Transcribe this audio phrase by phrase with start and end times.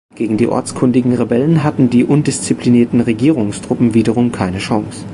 [0.15, 5.05] Gegen die ortskundigen Rebellen hatten die undisziplinierten Regierungstruppen wiederum keine Chance.